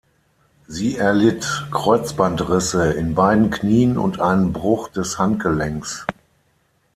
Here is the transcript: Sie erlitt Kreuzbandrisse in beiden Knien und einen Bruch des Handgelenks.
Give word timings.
Sie 0.67 0.97
erlitt 0.97 1.67
Kreuzbandrisse 1.71 2.91
in 2.91 3.13
beiden 3.13 3.51
Knien 3.51 3.99
und 3.99 4.19
einen 4.19 4.51
Bruch 4.51 4.87
des 4.87 5.19
Handgelenks. 5.19 6.07